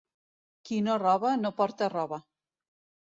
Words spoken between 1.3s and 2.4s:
no porta roba.